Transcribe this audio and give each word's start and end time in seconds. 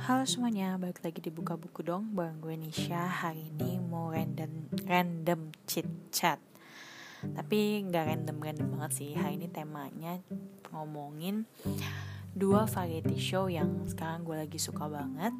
Halo 0.00 0.24
semuanya, 0.24 0.80
balik 0.80 1.04
lagi 1.04 1.20
di 1.20 1.28
Buka 1.28 1.60
Buku 1.60 1.84
dong 1.84 2.16
Bareng 2.16 2.40
gue 2.40 2.56
Nisha. 2.56 3.04
Hari 3.04 3.52
ini 3.52 3.76
mau 3.76 4.08
random, 4.08 4.72
random 4.88 5.52
chit 5.68 5.84
chat. 6.08 6.40
Tapi 7.20 7.84
gak 7.84 8.08
random-random 8.08 8.80
banget 8.80 8.96
sih. 8.96 9.12
Hari 9.12 9.36
ini 9.36 9.52
temanya 9.52 10.24
ngomongin 10.72 11.44
Dua 12.32 12.64
variety 12.64 13.20
show 13.20 13.52
yang 13.52 13.84
sekarang 13.84 14.24
gue 14.24 14.40
lagi 14.40 14.56
suka 14.56 14.88
banget. 14.88 15.36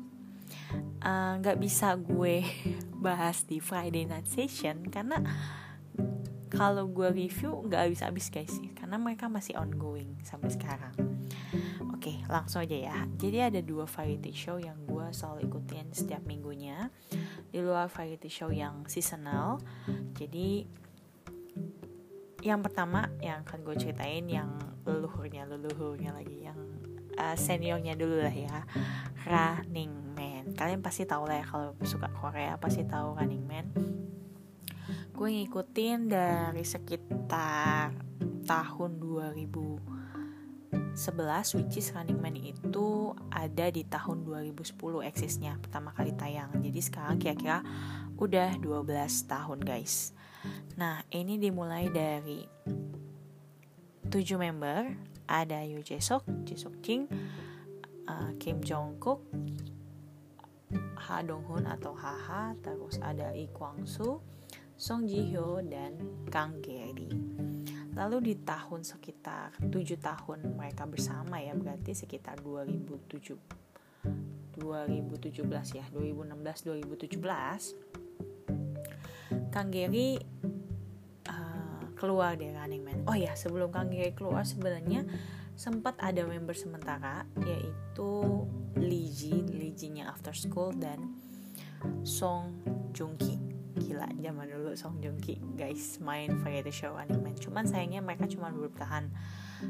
Uh, 1.00 1.40
Gak 1.40 1.56
bisa 1.56 1.96
gue 1.96 2.44
bahas 3.08 3.48
di 3.48 3.64
Friday 3.64 4.04
Night 4.04 4.28
Session 4.28 4.84
Karena 4.92 5.24
kalau 6.52 6.84
gue 6.84 7.08
review 7.08 7.64
gak 7.64 7.88
habis-habis 7.88 8.28
guys 8.28 8.52
Karena 8.76 9.00
mereka 9.00 9.24
masih 9.32 9.56
ongoing 9.56 10.20
sampai 10.20 10.52
sekarang 10.52 11.09
Oke, 12.00 12.16
langsung 12.32 12.64
aja 12.64 12.72
ya. 12.72 12.96
Jadi 13.20 13.44
ada 13.44 13.60
dua 13.60 13.84
variety 13.84 14.32
show 14.32 14.56
yang 14.56 14.88
gue 14.88 15.12
selalu 15.12 15.52
ikutin 15.52 15.92
setiap 15.92 16.24
minggunya. 16.24 16.88
Di 17.52 17.60
luar 17.60 17.92
variety 17.92 18.32
show 18.32 18.48
yang 18.48 18.88
seasonal. 18.88 19.60
Jadi 20.16 20.64
yang 22.40 22.64
pertama 22.64 23.04
yang 23.20 23.44
akan 23.44 23.68
gue 23.68 23.76
ceritain 23.76 24.24
yang 24.24 24.48
leluhurnya, 24.88 25.44
leluhurnya 25.44 26.16
lagi 26.16 26.48
yang 26.48 26.56
uh, 27.20 27.36
seniornya 27.36 27.92
dulu 28.00 28.24
lah 28.24 28.32
ya. 28.32 28.64
Running 29.28 30.16
Man. 30.16 30.56
Kalian 30.56 30.80
pasti 30.80 31.04
tahu 31.04 31.28
lah 31.28 31.44
ya 31.44 31.46
kalau 31.52 31.76
suka 31.84 32.08
Korea 32.16 32.56
pasti 32.56 32.80
tahu 32.80 33.12
Running 33.12 33.44
Man. 33.44 33.66
Gue 35.12 35.36
ngikutin 35.36 36.08
dari 36.08 36.64
sekitar 36.64 37.92
tahun 38.48 38.90
2000 39.04 39.99
11 40.94 41.56
which 41.56 41.78
is 41.78 41.90
Running 41.94 42.18
Man 42.18 42.36
itu 42.36 43.14
ada 43.30 43.70
di 43.70 43.86
tahun 43.86 44.26
2010 44.26 44.74
eksisnya 45.06 45.58
pertama 45.62 45.94
kali 45.94 46.14
tayang. 46.14 46.50
Jadi 46.58 46.80
sekarang 46.82 47.16
kira-kira 47.18 47.62
udah 48.18 48.58
12 48.58 49.30
tahun 49.30 49.58
guys. 49.62 50.12
Nah 50.76 51.04
ini 51.12 51.36
dimulai 51.36 51.88
dari 51.92 52.44
7 54.10 54.40
member. 54.40 55.10
Ada 55.30 55.62
Yoo 55.62 55.78
Jae 55.86 56.02
Sok, 56.02 56.26
Ji 56.42 56.58
Sok 56.58 56.82
Jin, 56.82 57.06
uh, 58.10 58.34
Kim 58.42 58.58
Jong 58.66 58.98
Kook, 58.98 59.22
Ha 61.06 61.22
Dong 61.22 61.46
Hun 61.46 61.70
atau 61.70 61.94
Haha, 61.94 62.58
terus 62.58 62.98
ada 62.98 63.30
Lee 63.30 63.46
Kwang 63.54 63.86
Soo, 63.86 64.18
Song 64.74 65.06
Ji 65.06 65.30
Hyo 65.30 65.62
dan 65.62 66.02
Kang 66.34 66.58
Gary. 66.58 67.29
Lalu 68.00 68.32
di 68.32 68.34
tahun 68.40 68.80
sekitar 68.80 69.60
7 69.60 69.76
tahun 70.00 70.56
mereka 70.56 70.88
bersama 70.88 71.36
ya 71.36 71.52
berarti 71.52 71.92
sekitar 71.92 72.40
2007 72.40 73.36
2017 74.56 75.76
ya 75.76 75.84
2016 75.92 76.96
2017 76.96 79.52
Kang 79.52 79.68
Gary 79.68 80.16
uh, 81.28 81.84
keluar 81.98 82.38
dari 82.40 82.56
Running 82.56 82.80
Man. 82.80 83.04
Oh 83.04 83.12
ya 83.12 83.36
sebelum 83.36 83.68
Kang 83.68 83.92
Gary 83.92 84.16
keluar 84.16 84.48
sebenarnya 84.48 85.04
sempat 85.52 86.00
ada 86.00 86.24
member 86.24 86.56
sementara 86.56 87.28
yaitu 87.44 88.48
Lee 88.80 89.12
Ji, 89.12 89.44
Lee 89.44 89.76
Ji-nya 89.76 90.08
After 90.08 90.32
School 90.32 90.72
dan 90.72 91.20
Song 92.00 92.64
Joong 92.96 93.20
Ki 93.20 93.49
gila 93.78 94.08
zaman 94.18 94.46
dulu 94.50 94.74
Song 94.74 94.98
Joong 94.98 95.20
Ki 95.22 95.38
guys 95.54 96.02
main 96.02 96.34
variety 96.42 96.74
show 96.74 96.98
anime. 96.98 97.36
Cuman 97.38 97.68
sayangnya 97.68 98.02
mereka 98.02 98.26
cuma 98.26 98.50
bertahan 98.50 99.12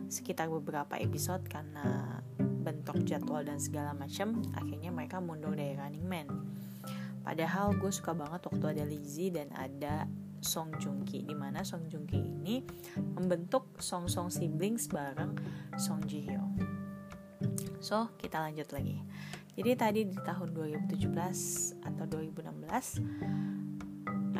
sekitar 0.09 0.49
beberapa 0.49 0.97
episode 0.97 1.45
karena 1.51 2.19
bentuk 2.39 3.03
jadwal 3.05 3.45
dan 3.45 3.61
segala 3.61 3.93
macam 3.93 4.41
akhirnya 4.57 4.89
mereka 4.95 5.21
mundur 5.21 5.53
dari 5.53 5.77
Running 5.77 6.07
Man. 6.07 6.29
Padahal 7.21 7.77
gue 7.77 7.93
suka 7.93 8.17
banget 8.17 8.41
waktu 8.49 8.65
ada 8.81 8.85
Lizzie 8.89 9.29
dan 9.29 9.53
ada 9.53 10.09
Song 10.41 10.73
Joong 10.81 11.05
Ki 11.05 11.21
di 11.27 11.37
mana 11.37 11.61
Song 11.61 11.85
Joong 11.93 12.09
Ki 12.09 12.17
ini 12.17 12.65
membentuk 12.97 13.77
Song 13.77 14.09
Song 14.09 14.33
siblings 14.33 14.89
bareng 14.89 15.37
Song 15.77 16.01
Ji 16.09 16.25
Hyo 16.25 16.71
so 17.81 18.13
kita 18.21 18.39
lanjut 18.39 18.69
lagi. 18.71 19.01
Jadi 19.57 19.71
tadi 19.75 20.01
di 20.07 20.17
tahun 20.21 20.55
2017 20.55 21.11
atau 21.85 22.05
2016 22.07 23.60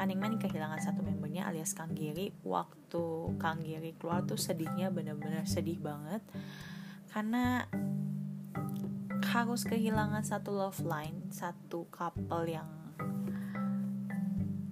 Running 0.01 0.17
Man 0.17 0.41
kehilangan 0.41 0.81
satu 0.81 1.05
membernya 1.05 1.45
alias 1.45 1.77
Kang 1.77 1.93
Giri. 1.93 2.33
Waktu 2.41 3.37
Kang 3.37 3.61
Giri 3.61 3.93
keluar 4.01 4.25
tuh 4.25 4.41
sedihnya 4.41 4.89
bener-bener 4.89 5.45
sedih 5.45 5.77
banget. 5.77 6.25
Karena 7.13 7.69
harus 9.21 9.69
kehilangan 9.69 10.25
satu 10.25 10.57
love 10.57 10.81
line 10.81 11.29
satu 11.29 11.85
couple 11.93 12.49
yang 12.49 12.67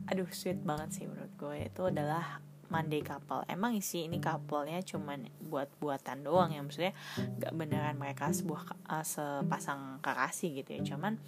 aduh 0.08 0.26
sweet 0.32 0.64
banget 0.64 0.96
sih 0.96 1.04
menurut 1.04 1.28
gue. 1.36 1.68
Itu 1.68 1.92
adalah 1.92 2.40
Monday 2.72 3.04
couple. 3.04 3.44
Emang 3.52 3.76
isi 3.76 4.08
ini 4.08 4.16
couple-nya 4.24 4.80
cuman 4.80 5.28
buat 5.44 5.68
buatan 5.76 6.24
doang 6.24 6.56
ya 6.56 6.64
maksudnya 6.64 6.96
gak 7.36 7.52
beneran 7.52 8.00
mereka 8.00 8.32
sebuah 8.32 8.88
uh, 8.88 9.04
sepasang 9.04 10.00
kekasih 10.00 10.64
gitu 10.64 10.70
ya. 10.72 10.80
Cuman 10.96 11.20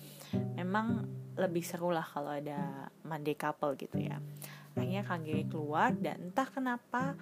memang 0.56 1.04
lebih 1.36 1.60
seru 1.60 1.92
lah 1.92 2.04
kalau 2.04 2.32
ada 2.32 2.88
Monday 3.10 3.34
couple 3.34 3.74
gitu 3.74 3.98
ya. 3.98 4.22
Akhirnya 4.78 5.02
Kang 5.02 5.26
Giri 5.26 5.42
keluar 5.50 5.90
dan 5.98 6.30
entah 6.30 6.46
kenapa 6.46 7.18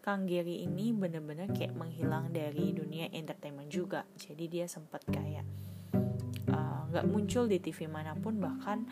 Kang 0.00 0.24
Giri 0.24 0.64
ini 0.64 0.96
bener-bener 0.96 1.52
kayak 1.52 1.76
menghilang 1.76 2.32
dari 2.32 2.72
dunia 2.72 3.12
entertainment 3.12 3.68
juga. 3.68 4.08
Jadi 4.16 4.48
dia 4.48 4.64
sempat 4.64 5.04
kayak 5.04 5.44
eh, 6.48 6.80
nggak 6.88 7.04
uh, 7.04 7.10
muncul 7.10 7.44
di 7.44 7.60
TV 7.60 7.84
mana 7.84 8.16
pun 8.16 8.40
bahkan 8.40 8.88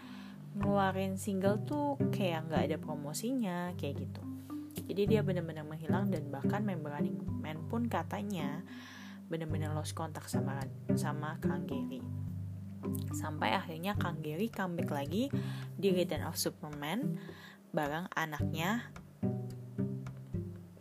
ngeluarin 0.55 1.17
single 1.17 1.65
tuh 1.65 1.97
kayak 2.13 2.53
nggak 2.53 2.63
ada 2.69 2.77
promosinya 2.77 3.73
kayak 3.81 4.05
gitu. 4.05 4.23
Jadi 4.85 5.17
dia 5.17 5.21
bener-bener 5.25 5.65
menghilang 5.65 6.13
dan 6.13 6.29
bahkan 6.29 6.61
member 6.61 6.93
Running 6.93 7.17
Man 7.41 7.65
pun 7.73 7.89
katanya 7.89 8.61
bener-bener 9.33 9.73
lost 9.73 9.97
kontak 9.97 10.29
sama 10.29 10.61
sama 10.93 11.41
Kang 11.41 11.65
Giri 11.65 12.14
sampai 13.13 13.57
akhirnya 13.57 13.97
Kang 13.97 14.21
Gary 14.21 14.53
comeback 14.53 14.91
lagi 14.91 15.33
di 15.75 15.89
Return 15.91 16.27
of 16.27 16.39
Superman 16.39 17.19
bareng 17.75 18.09
anaknya. 18.15 18.89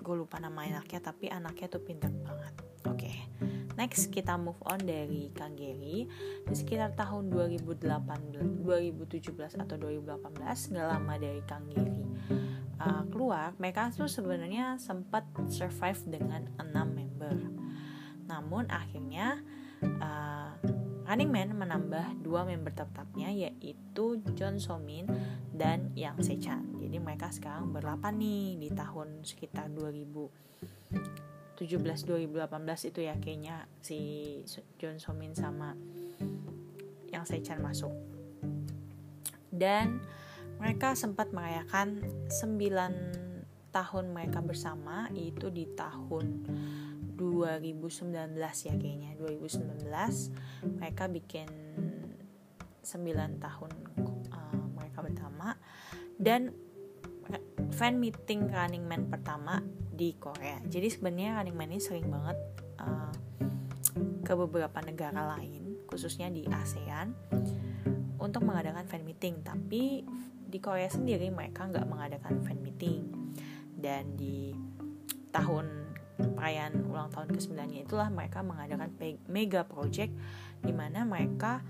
Gue 0.04 0.16
lupa 0.20 0.38
nama 0.38 0.68
anaknya 0.68 1.00
tapi 1.00 1.32
anaknya 1.32 1.68
tuh 1.72 1.82
pintar 1.84 2.12
banget. 2.12 2.54
Oke 2.84 3.08
okay. 3.08 3.18
next 3.80 4.12
kita 4.12 4.36
move 4.36 4.60
on 4.68 4.84
dari 4.84 5.32
Kang 5.32 5.56
Gary. 5.56 6.06
Di 6.44 6.54
sekitar 6.54 6.94
tahun 6.94 7.32
2018 7.32 7.88
2017 8.62 9.64
atau 9.64 9.76
2018 9.80 10.72
nggak 10.76 10.88
lama 10.88 11.14
dari 11.16 11.42
Kang 11.48 11.66
Gary 11.72 12.04
uh, 12.84 13.04
keluar 13.10 13.56
mereka 13.58 13.90
tuh 13.94 14.10
sebenarnya 14.10 14.78
sempat 14.80 15.28
survive 15.48 16.00
dengan 16.08 16.48
6 16.60 16.74
member. 16.74 17.36
Namun 18.28 18.68
akhirnya 18.72 19.40
Running 21.04 21.32
Man 21.32 21.52
menambah 21.60 22.24
dua 22.24 22.48
member 22.48 22.72
tetapnya 22.72 23.28
yaitu 23.28 24.24
John 24.40 24.56
Somin 24.56 25.04
dan 25.52 25.92
Yang 26.00 26.32
Sechan. 26.32 26.80
Jadi 26.80 26.98
mereka 27.04 27.28
sekarang 27.28 27.76
berlapan 27.76 28.16
nih 28.16 28.56
di 28.56 28.70
tahun 28.72 29.28
sekitar 29.28 29.68
2017 29.76 30.32
2018 31.60 32.90
itu 32.90 33.00
ya 33.04 33.16
kayaknya 33.20 33.68
si 33.84 34.00
John 34.80 34.96
Somin 34.98 35.36
sama 35.36 35.76
Yang 37.12 37.36
Sechan 37.36 37.60
masuk. 37.60 37.92
Dan 39.52 40.00
mereka 40.58 40.96
sempat 40.96 41.36
merayakan 41.36 42.00
9 42.32 43.34
tahun 43.74 44.06
mereka 44.14 44.40
bersama 44.40 45.10
itu 45.18 45.50
di 45.50 45.66
tahun 45.74 46.46
2019 47.32 48.36
ya 48.36 48.74
kayaknya 48.76 49.12
2019 49.16 49.88
mereka 50.80 51.04
bikin 51.08 51.48
9 52.84 53.40
tahun 53.40 53.72
uh, 54.36 54.66
mereka 54.76 55.00
bersama 55.00 55.56
dan 56.20 56.52
fan 57.72 57.98
meeting 57.98 58.52
Running 58.52 58.84
Man 58.84 59.08
pertama 59.08 59.64
di 59.94 60.14
Korea. 60.20 60.60
Jadi 60.68 60.92
sebenarnya 60.92 61.40
Running 61.40 61.56
Man 61.56 61.70
ini 61.72 61.82
sering 61.82 62.08
banget 62.12 62.38
uh, 62.84 63.14
ke 64.24 64.34
beberapa 64.36 64.80
negara 64.84 65.36
lain 65.38 65.88
khususnya 65.88 66.28
di 66.34 66.44
ASEAN 66.50 67.14
untuk 68.20 68.42
mengadakan 68.44 68.86
fan 68.88 69.04
meeting. 69.08 69.42
Tapi 69.42 70.04
di 70.44 70.60
Korea 70.62 70.90
sendiri 70.92 71.30
mereka 71.32 71.70
nggak 71.70 71.88
mengadakan 71.88 72.44
fan 72.44 72.60
meeting. 72.60 73.08
Dan 73.74 74.16
di 74.16 74.56
tahun 75.36 75.83
perayaan 76.18 76.86
ulang 76.88 77.10
tahun 77.10 77.34
ke-9 77.34 77.88
itulah 77.88 78.10
mereka 78.14 78.46
mengadakan 78.46 78.94
mega 79.26 79.66
project 79.66 80.14
di 80.62 80.72
mana 80.72 81.04
mereka 81.04 81.66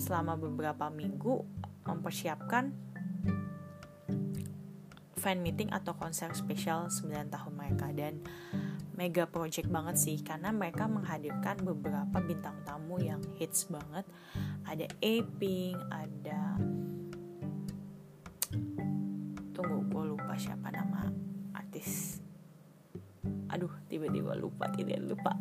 selama 0.00 0.34
beberapa 0.40 0.88
minggu 0.88 1.44
mempersiapkan 1.84 2.72
fan 5.20 5.44
meeting 5.44 5.68
atau 5.68 5.92
konser 5.92 6.32
spesial 6.32 6.88
9 6.88 7.28
tahun 7.28 7.52
mereka. 7.52 7.92
Dan 7.92 8.24
mega 8.96 9.28
project 9.28 9.68
banget 9.68 9.96
sih 10.00 10.16
karena 10.24 10.48
mereka 10.48 10.88
menghadirkan 10.88 11.60
beberapa 11.60 12.20
bintang 12.24 12.56
tamu 12.64 12.96
yang 13.00 13.20
hits 13.36 13.68
banget. 13.68 14.08
Ada 14.64 14.88
Aping 15.04 15.76
ada 15.92 16.56
tunggu 19.52 19.84
gue 19.92 20.04
lupa 20.16 20.32
siapa 20.40 20.72
nama 20.72 21.12
artis 21.52 22.19
aduh 23.60 23.76
tiba-tiba 23.92 24.32
lupa 24.40 24.72
tidak 24.72 25.04
lupa. 25.04 25.36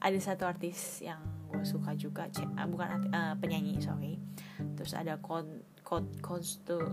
Ada 0.00 0.32
satu 0.32 0.48
artis 0.48 1.04
yang 1.04 1.20
gue 1.52 1.60
suka 1.60 1.92
juga 1.92 2.24
cek 2.32 2.56
uh, 2.56 2.64
bukan 2.64 3.12
uh, 3.12 3.36
penyanyi 3.36 3.76
sorry. 3.84 4.16
Terus 4.80 4.96
ada 4.96 5.20
code 5.20 5.60
codes 6.24 6.64
tuh 6.64 6.88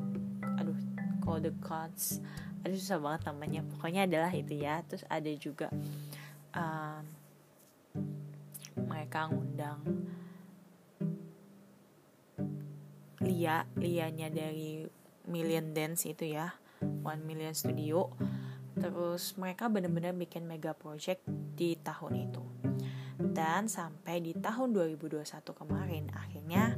aduh 0.59 0.75
code 1.23 1.55
codes 1.63 2.19
aduh 2.67 2.75
susah 2.75 2.99
banget 2.99 3.31
namanya. 3.31 3.63
Pokoknya 3.63 4.11
adalah 4.11 4.31
itu 4.35 4.59
ya. 4.59 4.83
Terus 4.83 5.07
ada 5.07 5.31
juga 5.39 5.71
um, 6.51 7.03
mereka 8.91 9.31
ngundang 9.31 9.79
Lia. 13.23 13.63
Lianya 13.79 14.27
dari 14.27 14.83
Million 15.31 15.71
Dance 15.71 16.11
itu 16.11 16.27
ya. 16.27 16.51
One 17.07 17.23
Million 17.23 17.55
Studio 17.55 18.11
terus 18.77 19.35
mereka 19.35 19.67
benar-benar 19.67 20.15
bikin 20.15 20.47
mega 20.47 20.71
project 20.71 21.25
di 21.55 21.75
tahun 21.79 22.29
itu. 22.29 22.43
Dan 23.21 23.69
sampai 23.69 24.17
di 24.17 24.33
tahun 24.33 24.73
2021 24.73 25.21
kemarin 25.53 26.09
akhirnya 26.17 26.73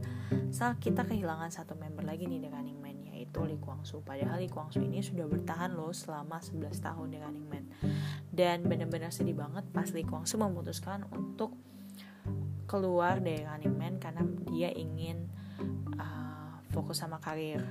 saat 0.51 0.77
kita 0.83 1.07
kehilangan 1.07 1.49
satu 1.49 1.73
member 1.79 2.03
lagi 2.03 2.27
nih 2.27 2.43
di 2.43 2.49
Running 2.51 2.79
Man 2.83 2.97
yaitu 3.09 3.39
Lee 3.47 3.57
Kwang 3.57 3.87
Soo. 3.87 4.03
Padahal 4.03 4.43
Lee 4.43 4.51
Kwang 4.51 4.67
Soo 4.69 4.83
ini 4.83 4.99
sudah 4.99 5.23
bertahan 5.23 5.71
loh 5.71 5.95
selama 5.95 6.43
11 6.43 6.75
tahun 6.83 7.07
di 7.15 7.17
Running 7.23 7.47
Man. 7.47 7.65
Dan 8.27 8.67
benar-benar 8.67 9.15
sedih 9.15 9.39
banget 9.39 9.63
pas 9.71 9.87
Lee 9.95 10.03
Kwang 10.03 10.27
Soo 10.27 10.41
memutuskan 10.41 11.07
untuk 11.15 11.55
keluar 12.67 13.23
dari 13.23 13.47
Running 13.47 13.75
Man 13.75 13.93
karena 14.03 14.23
dia 14.51 14.69
ingin 14.73 15.31
uh, 15.95 16.59
fokus 16.75 16.99
sama 16.99 17.23
karir 17.23 17.63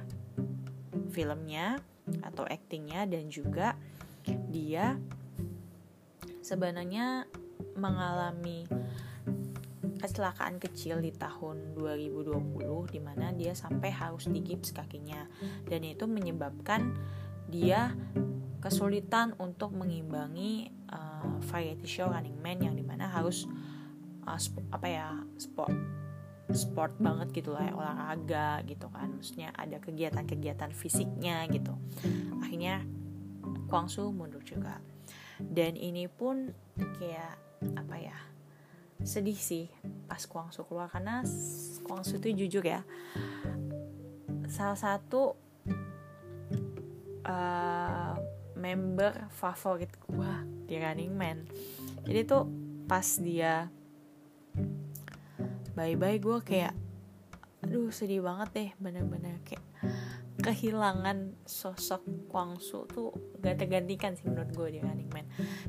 filmnya 1.12 1.76
atau 2.24 2.48
aktingnya 2.48 3.06
dan 3.06 3.30
juga 3.30 3.78
dia 4.52 5.00
sebenarnya 6.44 7.24
mengalami 7.74 8.68
kecelakaan 10.02 10.58
kecil 10.58 10.98
di 10.98 11.14
tahun 11.14 11.78
2020 11.78 12.90
di 12.90 13.00
mana 13.00 13.30
dia 13.30 13.54
sampai 13.54 13.94
harus 13.94 14.26
digips 14.26 14.74
kakinya. 14.74 15.30
Dan 15.66 15.86
itu 15.86 16.10
menyebabkan 16.10 16.92
dia 17.46 17.94
kesulitan 18.58 19.34
untuk 19.38 19.74
mengimbangi 19.74 20.70
uh, 20.90 21.38
variety 21.50 21.86
show 21.86 22.10
Running 22.10 22.38
Man 22.38 22.62
yang 22.62 22.74
di 22.74 22.82
mana 22.82 23.10
harus 23.10 23.46
uh, 24.26 24.38
apa 24.74 24.86
ya 24.86 25.08
sport 25.38 25.74
sport 26.50 26.98
banget 26.98 27.30
gitu 27.42 27.54
lah 27.54 27.70
olahraga 27.70 28.62
gitu 28.66 28.90
kan. 28.90 29.14
Maksudnya 29.18 29.54
ada 29.54 29.78
kegiatan-kegiatan 29.78 30.74
fisiknya 30.74 31.46
gitu. 31.50 31.78
Akhirnya 32.42 32.82
Kwangsu 33.68 34.12
mundur 34.12 34.42
juga. 34.44 34.78
Dan 35.38 35.74
ini 35.74 36.06
pun 36.06 36.52
kayak 37.00 37.34
apa 37.78 37.96
ya 37.98 38.18
sedih 39.02 39.38
sih 39.38 39.66
pas 40.06 40.22
Kwangsu 40.26 40.64
keluar. 40.66 40.92
Karena 40.92 41.24
Kwangsu 41.82 42.20
itu 42.22 42.46
jujur 42.46 42.64
ya 42.64 42.82
salah 44.52 44.76
satu 44.76 45.32
uh, 47.24 48.14
member 48.58 49.32
favorit 49.32 49.90
gua 50.04 50.44
di 50.68 50.76
Running 50.76 51.12
Man. 51.16 51.48
Jadi 52.04 52.20
tuh 52.28 52.44
pas 52.86 53.06
dia 53.22 53.72
bye 55.72 55.96
bye 55.96 56.20
gue 56.20 56.38
kayak 56.44 56.76
aduh 57.64 57.88
sedih 57.88 58.20
banget 58.20 58.48
deh 58.52 58.70
bener-bener 58.76 59.40
kayak 59.46 59.64
kehilangan 60.42 61.38
sosok 61.46 62.02
Kwangsu 62.26 62.84
tuh 62.90 63.14
gak 63.38 63.62
tergantikan 63.62 64.18
sih 64.18 64.26
menurut 64.26 64.50
gue 64.50 64.68
di 64.76 64.80
Running 64.82 65.10
Man 65.14 65.26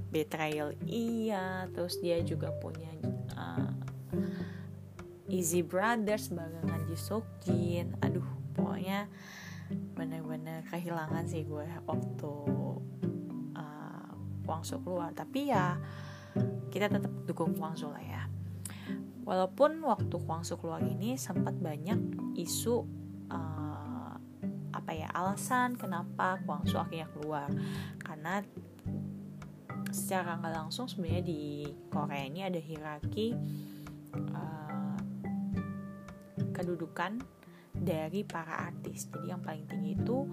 Betrayal 0.10 0.74
iya. 0.90 1.70
Terus 1.70 2.02
dia 2.02 2.18
juga 2.25 2.50
punya 2.58 2.90
uh, 3.38 3.72
Easy 5.30 5.62
Brothers 5.62 6.34
bagangan 6.34 6.81
Ji 6.90 6.98
Jin 7.46 7.94
aduh 8.02 8.25
pokoknya 8.58 9.08
bener-bener 9.94 10.66
kehilangan 10.70 11.26
sih 11.30 11.46
gue 11.46 11.66
waktu 11.86 12.34
uh, 13.54 14.12
Kwangsu 14.44 14.81
keluar. 14.81 15.14
Tapi 15.14 15.54
ya 15.54 15.78
kita 16.74 16.90
tetap 16.90 17.14
dukung 17.30 17.54
Kwangsu 17.54 17.94
lah 17.94 18.02
ya. 18.02 18.24
Walaupun 19.24 19.80
waktu 19.86 20.16
Kwangsu 20.19 20.60
keluar 20.60 20.84
ini 20.84 21.16
sempat 21.16 21.56
banyak 21.56 21.98
isu 22.36 22.84
apa 24.83 24.91
ya 24.91 25.07
alasan 25.15 25.80
kenapa 25.80 26.44
Kwangsu 26.44 26.75
akhirnya 26.75 27.07
keluar. 27.15 27.47
Karena 28.03 28.44
secara 29.95 30.35
nggak 30.44 30.53
langsung 30.59 30.91
sebenarnya 30.91 31.24
di 31.24 31.71
Korea 31.88 32.27
ini 32.27 32.44
ada 32.44 32.59
hierarki 32.59 33.31
uh, 34.35 35.00
kedudukan 36.51 37.24
dari 37.71 38.27
para 38.27 38.68
artis. 38.68 39.07
Jadi 39.07 39.31
yang 39.31 39.39
paling 39.39 39.63
tinggi 39.71 39.95
itu 39.95 40.27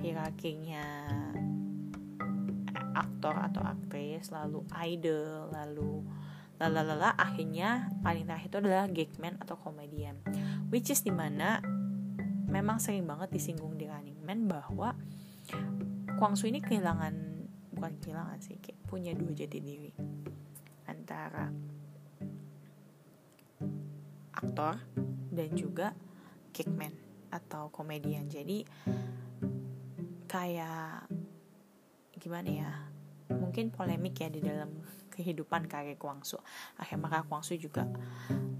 hierarkinya 0.00 1.12
aktor 2.96 3.36
atau 3.36 3.60
aktris 3.60 4.32
lalu 4.32 4.64
idol 4.80 5.52
lalu 5.52 6.00
lalalala 6.56 7.12
akhirnya 7.20 7.88
paling 8.00 8.24
terakhir 8.24 8.48
itu 8.48 8.58
adalah 8.64 8.88
gagman 8.88 9.36
atau 9.44 9.60
komedian. 9.60 10.16
Which 10.72 10.88
is 10.88 11.04
di 11.04 11.12
mana 11.12 11.60
memang 12.50 12.82
sering 12.82 13.06
banget 13.06 13.30
disinggung 13.30 13.78
di 13.78 13.86
Running 13.86 14.20
Man 14.26 14.50
bahwa 14.50 14.92
Kwangsu 16.18 16.50
ini 16.50 16.60
kehilangan 16.60 17.14
bukan 17.72 17.96
kehilangan 18.02 18.38
sih 18.44 18.60
kayak 18.60 18.76
punya 18.84 19.16
dua 19.16 19.32
jati 19.32 19.56
diri 19.56 19.88
antara 20.84 21.48
aktor 24.36 24.76
dan 25.32 25.48
juga 25.56 25.96
kickman 26.52 26.92
atau 27.32 27.72
komedian. 27.72 28.28
Jadi 28.28 28.66
kayak 30.28 31.08
gimana 32.20 32.50
ya 32.52 32.70
mungkin 33.32 33.72
polemik 33.72 34.20
ya 34.20 34.28
di 34.28 34.44
dalam 34.44 34.84
kehidupan 35.14 35.70
karir 35.70 35.96
Kwangsu. 35.96 36.36
Akhirnya 36.76 37.08
maka 37.08 37.24
Kwangsu 37.24 37.56
juga 37.56 37.88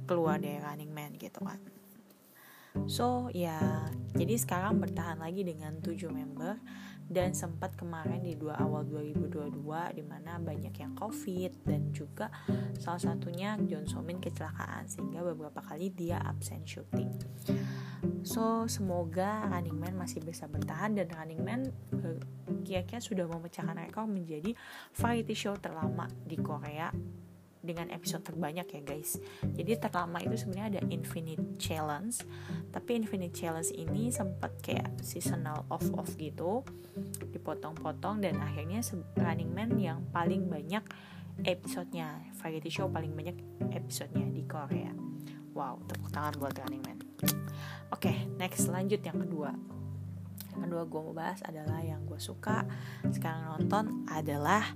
keluar 0.09 0.40
dari 0.40 0.56
Running 0.62 0.90
Man 0.94 1.20
gitu 1.20 1.44
kan 1.44 1.79
So 2.87 3.28
ya, 3.34 3.88
jadi 4.14 4.34
sekarang 4.38 4.80
bertahan 4.80 5.20
lagi 5.20 5.42
dengan 5.42 5.80
7 5.82 6.08
member 6.12 6.60
dan 7.10 7.34
sempat 7.34 7.75
kemarin 7.75 8.22
di 8.22 8.38
dua 8.38 8.54
awal 8.62 8.87
2022 8.87 9.99
di 9.99 10.04
mana 10.06 10.38
banyak 10.38 10.70
yang 10.78 10.94
covid 10.94 11.50
dan 11.66 11.90
juga 11.90 12.30
salah 12.78 13.02
satunya 13.02 13.58
John 13.66 13.90
Somin 13.90 14.22
kecelakaan 14.22 14.87
sehingga 14.87 15.26
beberapa 15.26 15.58
kali 15.58 15.90
dia 15.90 16.22
absen 16.22 16.62
syuting. 16.62 17.10
So 18.22 18.70
semoga 18.70 19.42
Running 19.50 19.75
Man 19.75 19.99
masih 19.99 20.22
bisa 20.22 20.46
bertahan 20.46 20.94
dan 20.94 21.10
Running 21.10 21.42
Man 21.42 21.60
eh, 21.99 22.22
kira-kira 22.62 23.02
sudah 23.02 23.26
memecahkan 23.26 23.75
rekor 23.75 24.06
menjadi 24.06 24.54
variety 24.94 25.34
show 25.34 25.58
terlama 25.58 26.06
di 26.22 26.38
Korea 26.38 26.94
dengan 27.61 27.93
episode 27.93 28.25
terbanyak 28.25 28.67
ya 28.73 28.81
guys. 28.81 29.21
Jadi 29.45 29.76
terlama 29.76 30.19
itu 30.25 30.37
sebenarnya 30.37 30.81
ada 30.81 30.83
Infinite 30.88 31.61
Challenge. 31.61 32.17
Tapi 32.73 32.90
Infinite 32.97 33.37
Challenge 33.37 33.71
ini 33.76 34.09
sempat 34.09 34.57
kayak 34.64 35.05
seasonal 35.05 35.69
off 35.69 35.85
off 35.97 36.11
gitu 36.17 36.64
dipotong-potong 37.31 38.25
dan 38.25 38.40
akhirnya 38.40 38.81
Running 39.17 39.52
Man 39.52 39.71
yang 39.76 40.00
paling 40.11 40.49
banyak 40.49 40.83
episodenya 41.45 42.21
variety 42.40 42.69
show 42.69 42.88
paling 42.88 43.12
banyak 43.12 43.37
episodenya 43.73 44.29
di 44.33 44.43
Korea. 44.45 44.93
Wow 45.52 45.81
tepuk 45.85 46.11
tangan 46.12 46.37
buat 46.40 46.57
Running 46.57 46.83
Man. 46.85 46.99
Oke 47.93 48.09
okay, 48.09 48.17
next 48.40 48.69
lanjut 48.73 49.00
yang 49.05 49.21
kedua. 49.21 49.52
Yang 50.57 50.61
kedua 50.67 50.83
gue 50.88 51.00
mau 51.00 51.14
bahas 51.14 51.40
adalah 51.47 51.81
yang 51.85 52.02
gue 52.05 52.19
suka 52.19 52.67
sekarang 53.12 53.55
nonton 53.55 54.05
adalah 54.11 54.67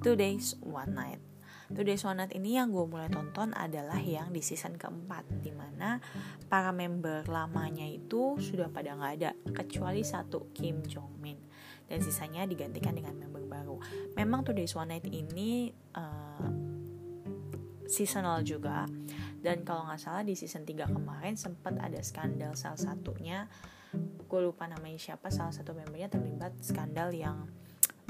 Two 0.00 0.14
Days 0.14 0.54
One 0.62 0.94
Night 0.94 1.25
Today's 1.66 2.06
One 2.06 2.22
Night 2.22 2.30
ini 2.38 2.54
yang 2.54 2.70
gue 2.70 2.86
mulai 2.86 3.10
tonton 3.10 3.50
adalah 3.50 3.98
yang 3.98 4.30
di 4.30 4.38
season 4.38 4.78
keempat 4.78 5.26
Di 5.42 5.50
mana 5.50 5.98
para 6.46 6.70
member 6.70 7.26
lamanya 7.26 7.82
itu 7.82 8.38
sudah 8.38 8.70
pada 8.70 8.94
nggak 8.94 9.12
ada 9.18 9.30
Kecuali 9.50 10.06
satu 10.06 10.54
Kim 10.54 10.86
Jong 10.86 11.18
Min 11.18 11.34
Dan 11.90 11.98
sisanya 12.02 12.46
digantikan 12.46 12.94
dengan 12.94 13.18
member 13.18 13.36
baru. 13.46 13.82
Memang 14.14 14.46
Today's 14.46 14.74
One 14.78 14.94
Night 14.94 15.06
ini 15.10 15.70
uh, 15.96 16.50
seasonal 17.86 18.42
juga. 18.42 18.86
Dan 19.40 19.62
kalau 19.62 19.86
nggak 19.86 20.02
salah 20.02 20.26
di 20.26 20.34
season 20.34 20.66
3 20.66 20.90
kemarin 20.90 21.38
sempat 21.38 21.78
ada 21.78 22.02
skandal 22.02 22.58
salah 22.58 22.78
satunya 22.78 23.46
Gue 24.26 24.42
lupa 24.42 24.66
namanya 24.66 24.98
siapa 24.98 25.30
Salah 25.30 25.54
satu 25.54 25.70
membernya 25.70 26.10
terlibat 26.10 26.58
skandal 26.58 27.14
yang 27.14 27.46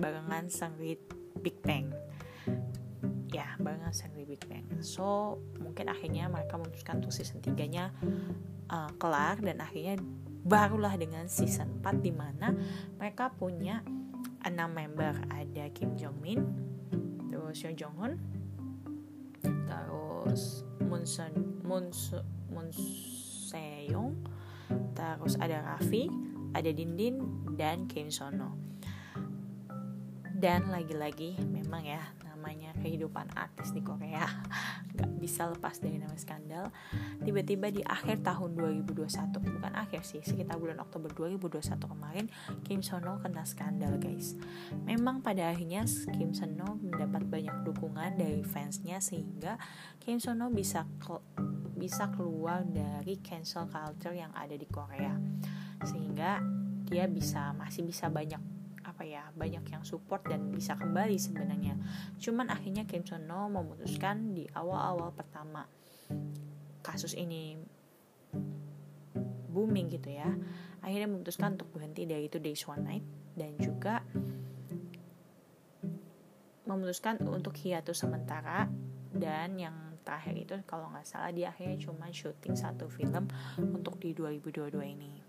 barengan 0.00 0.48
sengrit 0.48 1.00
Big 1.44 1.60
Bang 1.60 1.92
ya 3.36 3.52
barengan 3.60 3.92
sang 3.92 4.16
Big 4.16 4.40
Bang 4.48 4.64
so 4.80 5.36
mungkin 5.60 5.92
akhirnya 5.92 6.32
mereka 6.32 6.56
memutuskan 6.56 7.04
untuk 7.04 7.12
season 7.12 7.44
3 7.44 7.52
nya 7.68 7.92
uh, 8.72 8.90
kelar 8.96 9.36
dan 9.44 9.60
akhirnya 9.60 10.00
barulah 10.46 10.94
dengan 10.96 11.28
season 11.28 11.82
4 11.84 12.00
di 12.00 12.12
mana 12.14 12.54
mereka 12.96 13.34
punya 13.34 13.82
enam 14.46 14.70
member. 14.70 15.26
Ada 15.34 15.74
Kim 15.74 15.98
Jong 15.98 16.22
Min 16.22 16.40
terus 17.28 17.60
Yoo 17.66 17.74
Jong 17.74 17.94
Hun 17.98 18.12
terus 19.66 20.62
Moon 20.86 21.02
Sun 21.02 21.34
Moon, 21.66 21.90
Moon 22.54 22.68
Seong 22.70 24.14
terus 24.94 25.34
ada 25.42 25.60
Raffi 25.66 26.06
ada 26.56 26.70
Dindin 26.72 27.20
dan 27.58 27.84
Kim 27.84 28.08
Sono. 28.08 28.56
Dan 30.36 30.68
lagi-lagi 30.68 31.36
memang 31.48 31.84
ya 31.84 32.00
namanya 32.46 32.78
kehidupan 32.78 33.34
artis 33.34 33.74
di 33.74 33.82
Korea. 33.82 34.22
Nggak 34.94 35.10
bisa 35.18 35.50
lepas 35.50 35.82
dari 35.82 35.98
nama 35.98 36.14
skandal. 36.14 36.70
Tiba-tiba 37.18 37.74
di 37.74 37.82
akhir 37.82 38.22
tahun 38.22 38.54
2021 38.86 39.02
bukan 39.34 39.74
akhir 39.74 40.06
sih 40.06 40.22
sekitar 40.22 40.54
bulan 40.54 40.78
Oktober 40.78 41.10
2021 41.10 41.74
kemarin 41.74 42.30
Kim 42.62 42.86
Sono 42.86 43.18
kena 43.18 43.42
skandal 43.42 43.98
guys. 43.98 44.38
Memang 44.86 45.26
pada 45.26 45.50
akhirnya 45.50 45.82
Kim 46.14 46.30
Sono 46.30 46.78
mendapat 46.78 47.26
banyak 47.26 47.66
dukungan 47.66 48.14
dari 48.14 48.46
fansnya 48.46 49.02
sehingga 49.02 49.58
Kim 49.98 50.22
Sono 50.22 50.46
bisa 50.46 50.86
bisa 51.74 52.14
keluar 52.14 52.62
dari 52.62 53.18
cancel 53.26 53.66
culture 53.66 54.14
yang 54.14 54.30
ada 54.38 54.54
di 54.54 54.70
Korea. 54.70 55.18
Sehingga 55.82 56.38
dia 56.86 57.10
bisa 57.10 57.50
masih 57.58 57.82
bisa 57.82 58.06
banyak 58.06 58.55
ya 59.16 59.24
banyak 59.32 59.64
yang 59.72 59.82
support 59.82 60.28
dan 60.28 60.52
bisa 60.52 60.76
kembali 60.76 61.16
sebenarnya. 61.16 61.80
Cuman 62.20 62.52
akhirnya 62.52 62.84
Kim 62.84 63.02
Sono 63.02 63.48
memutuskan 63.48 64.36
di 64.36 64.44
awal-awal 64.52 65.16
pertama 65.16 65.64
kasus 66.84 67.18
ini 67.18 67.58
booming 69.56 69.88
gitu 69.88 70.12
ya 70.12 70.28
akhirnya 70.84 71.08
memutuskan 71.08 71.56
untuk 71.56 71.72
berhenti 71.72 72.04
dari 72.04 72.28
itu 72.28 72.36
Days 72.36 72.62
One 72.68 72.84
Night 72.84 73.06
dan 73.32 73.56
juga 73.56 74.04
memutuskan 76.68 77.24
untuk 77.24 77.56
hiatus 77.56 78.04
sementara 78.04 78.68
dan 79.16 79.56
yang 79.56 79.96
terakhir 80.04 80.36
itu 80.36 80.54
kalau 80.68 80.92
nggak 80.92 81.08
salah 81.08 81.32
dia 81.32 81.50
akhirnya 81.50 81.80
cuma 81.80 82.12
syuting 82.12 82.54
satu 82.54 82.86
film 82.86 83.26
untuk 83.58 83.98
di 83.98 84.12
2022 84.14 84.94
ini 84.94 85.25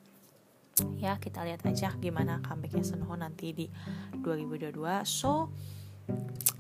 ya 0.98 1.18
kita 1.18 1.46
lihat 1.46 1.66
aja 1.66 1.94
gimana 1.98 2.42
comebacknya 2.46 2.86
Sunho 2.86 3.14
nanti 3.18 3.54
di 3.54 3.66
2022 4.22 4.78
so 5.04 5.50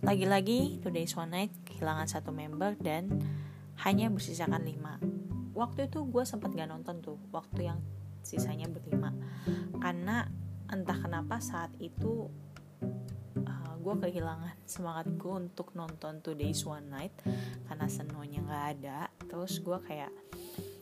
lagi-lagi 0.03 0.81
Today's 0.81 1.13
One 1.17 1.31
Night 1.33 1.53
kehilangan 1.65 2.07
satu 2.09 2.33
member 2.33 2.75
dan 2.77 3.21
hanya 3.85 4.09
bersisakan 4.09 4.65
5 4.65 5.53
waktu 5.57 5.89
itu 5.89 6.05
gue 6.05 6.23
sempat 6.25 6.53
gak 6.53 6.69
nonton 6.69 7.01
tuh 7.01 7.17
waktu 7.33 7.73
yang 7.73 7.81
sisanya 8.27 8.67
berlima. 8.67 9.15
Karena 9.79 10.27
entah 10.67 10.99
kenapa 10.99 11.39
saat 11.39 11.71
itu 11.79 12.27
uh, 12.27 13.47
eh, 13.47 13.73
gue 13.79 13.95
kehilangan 14.03 14.59
semangat 14.67 15.07
gue 15.15 15.33
untuk 15.33 15.71
nonton 15.73 16.19
Today's 16.19 16.67
One 16.67 16.91
Night 16.91 17.15
karena 17.71 17.87
senonya 17.87 18.43
nggak 18.43 18.65
ada. 18.75 18.99
Terus 19.31 19.63
gue 19.63 19.79
kayak 19.81 20.11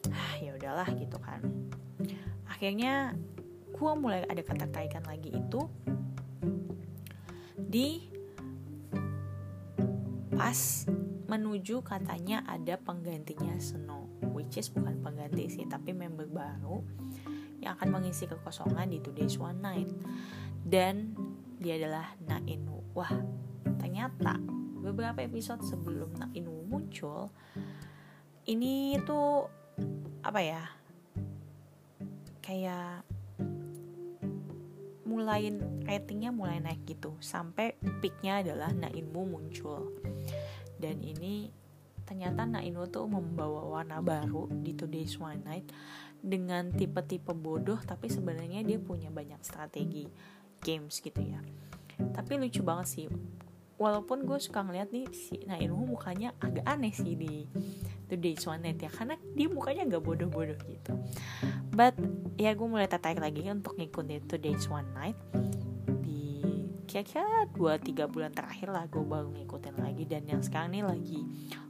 ah 0.09 0.33
ya 0.41 0.57
udahlah 0.57 0.89
gitu 0.97 1.17
kan 1.21 1.41
akhirnya 2.55 3.11
gue 3.75 3.91
mulai 3.99 4.23
ada 4.31 4.39
ketertarikan 4.39 5.03
lagi 5.03 5.35
itu 5.35 5.59
di 7.59 8.07
pas 10.31 10.87
menuju 11.27 11.83
katanya 11.83 12.47
ada 12.47 12.79
penggantinya 12.79 13.59
Snow 13.59 14.07
which 14.31 14.55
is 14.55 14.71
bukan 14.71 15.03
pengganti 15.03 15.51
sih 15.51 15.67
tapi 15.67 15.91
member 15.91 16.31
baru 16.31 16.79
yang 17.59 17.75
akan 17.75 17.99
mengisi 17.99 18.29
kekosongan 18.29 18.93
di 18.93 19.01
Today's 19.01 19.41
One 19.41 19.57
Night. 19.57 19.89
Dan 20.61 21.17
dia 21.57 21.81
adalah 21.81 22.13
Na 22.25 22.37
Inu 22.45 22.93
wah 22.93 23.09
ternyata 23.81 24.37
beberapa 24.79 25.25
episode 25.25 25.65
sebelum 25.65 26.13
Na 26.17 26.29
Inu 26.33 26.65
muncul 26.69 27.33
ini 28.45 28.97
tuh 29.01 29.49
apa 30.21 30.41
ya 30.41 30.63
kayak 32.45 33.01
mulai 35.09 35.49
ratingnya 35.89 36.29
mulai 36.29 36.61
naik 36.61 36.85
gitu. 36.85 37.17
Sampai 37.17 37.73
peaknya 37.81 38.45
adalah 38.45 38.69
Nainmu 38.69 39.25
muncul. 39.25 39.89
Dan 40.77 41.01
ini 41.01 41.49
ternyata 42.05 42.45
Nainmu 42.45 42.85
tuh 42.93 43.09
membawa 43.09 43.81
warna 43.81 43.97
baru 44.05 44.45
di 44.61 44.77
Today's 44.77 45.17
One 45.17 45.41
Night 45.41 45.65
dengan 46.21 46.69
tipe-tipe 46.69 47.33
bodoh 47.33 47.81
tapi 47.81 48.09
sebenarnya 48.09 48.61
dia 48.61 48.77
punya 48.77 49.09
banyak 49.09 49.41
strategi 49.41 50.05
games 50.61 51.01
gitu 51.01 51.25
ya. 51.25 51.41
Tapi 51.97 52.37
lucu 52.37 52.61
banget 52.61 52.87
sih 52.87 53.07
walaupun 53.75 54.23
gue 54.23 54.39
suka 54.39 54.63
ngeliat 54.63 54.87
nih 54.91 55.07
si 55.11 55.35
Nainmu 55.43 55.95
mukanya 55.95 56.31
agak 56.39 56.63
aneh 56.63 56.95
sih 56.95 57.15
di 57.15 57.43
Today's 58.07 58.45
One 58.47 58.63
Night 58.63 58.79
ya 58.79 58.91
karena 58.91 59.19
dia 59.35 59.47
mukanya 59.51 59.83
gak 59.89 60.03
bodoh-bodoh 60.03 60.59
gitu. 60.69 60.93
But 61.75 61.97
ya 62.35 62.51
gue 62.51 62.67
mulai 62.67 62.87
tertarik 62.91 63.23
lagi 63.23 63.47
untuk 63.47 63.79
ngikutin 63.79 64.27
Today's 64.27 64.67
One 64.67 64.87
Night. 64.91 65.17
Di 66.03 66.43
kira-kira 66.83 67.47
2-3 67.55 68.11
bulan 68.11 68.31
terakhir 68.35 68.67
lah 68.71 68.85
gue 68.91 69.03
baru 69.03 69.31
ngikutin 69.31 69.75
lagi. 69.79 70.03
Dan 70.03 70.27
yang 70.27 70.41
sekarang 70.43 70.75
ini 70.75 70.83
lagi 70.83 71.19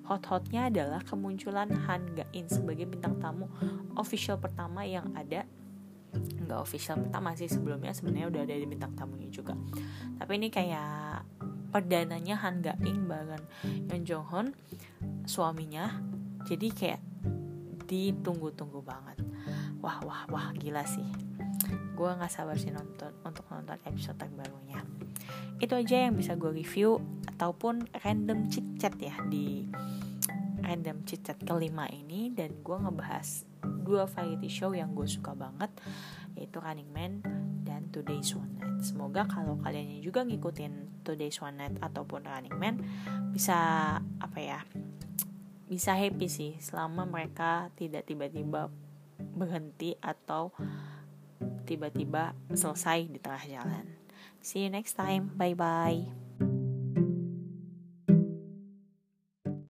hot-hotnya 0.09 0.73
adalah 0.73 1.01
kemunculan 1.05 1.69
Han 1.85 2.17
Ga-in 2.17 2.49
sebagai 2.49 2.89
bintang 2.89 3.21
tamu 3.21 3.45
official 3.97 4.41
pertama 4.41 4.81
yang 4.85 5.13
ada. 5.13 5.45
Nggak 6.15 6.59
official 6.61 6.97
pertama 7.05 7.37
sih 7.37 7.49
sebelumnya 7.49 7.93
sebenarnya 7.93 8.27
udah 8.33 8.41
ada 8.49 8.55
di 8.57 8.65
bintang 8.65 8.97
tamunya 8.97 9.29
juga. 9.29 9.53
Tapi 10.17 10.31
ini 10.41 10.49
kayak 10.49 11.29
perdananya 11.69 12.41
Han 12.41 12.65
Ga-in 12.65 13.05
bareng 13.05 13.45
Yeon 13.85 14.01
Jong 14.01 14.25
Hoon 14.33 14.47
suaminya. 15.29 16.01
Jadi 16.45 16.67
kayak 16.73 17.01
ditunggu-tunggu 17.85 18.81
banget 18.81 19.21
wah 19.85 20.01
wah 20.01 20.25
wah 20.33 20.49
gila 20.57 20.81
sih. 20.89 21.05
Gue 21.93 22.09
nggak 22.09 22.33
sabar 22.33 22.57
sih 22.57 22.73
nonton 22.73 23.13
untuk 23.21 23.45
nonton 23.53 23.77
episode 23.85 24.17
terbarunya 24.17 24.81
itu 25.59 25.71
aja 25.71 26.07
yang 26.07 26.19
bisa 26.19 26.35
gue 26.35 26.51
review 26.51 26.99
ataupun 27.35 27.87
random 28.03 28.51
chit 28.51 28.65
chat 28.75 28.95
ya 28.99 29.15
di 29.31 29.63
random 30.59 31.07
chit 31.07 31.23
chat 31.23 31.39
kelima 31.39 31.87
ini. 31.87 32.31
Dan 32.35 32.59
gue 32.59 32.75
ngebahas 32.75 33.47
dua 33.85 34.09
variety 34.09 34.49
show 34.51 34.75
yang 34.75 34.91
gue 34.91 35.07
suka 35.07 35.31
banget 35.31 35.71
yaitu 36.35 36.59
Running 36.59 36.91
Man 36.91 37.23
dan 37.63 37.87
Today's 37.95 38.35
One 38.35 38.59
Night. 38.59 38.83
Semoga 38.83 39.23
kalau 39.23 39.55
kalian 39.63 40.03
juga 40.03 40.27
ngikutin 40.27 41.03
Today's 41.07 41.39
One 41.39 41.55
Night 41.55 41.79
ataupun 41.79 42.27
Running 42.27 42.57
Man 42.59 42.83
bisa 43.31 43.55
apa 44.19 44.39
ya 44.43 44.59
bisa 45.65 45.97
happy 45.97 46.27
sih 46.29 46.53
selama 46.61 47.09
mereka 47.09 47.73
tidak 47.73 48.05
tiba-tiba 48.05 48.69
berhenti 49.19 49.95
atau 49.99 50.51
tiba-tiba 51.65 52.37
selesai 52.53 53.09
di 53.09 53.19
tengah 53.19 53.43
jalan. 53.47 53.85
See 54.39 54.63
you 54.63 54.69
next 54.69 54.93
time. 54.93 55.33
Bye 55.33 55.57
bye. 55.57 56.24